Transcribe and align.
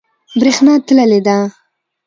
بریښنا 0.39 0.73
تللی 0.85 1.19
ده 1.27 1.37